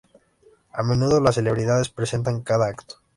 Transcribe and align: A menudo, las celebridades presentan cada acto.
A 0.73 0.81
menudo, 0.81 1.21
las 1.21 1.35
celebridades 1.35 1.89
presentan 1.89 2.41
cada 2.41 2.65
acto. 2.65 3.03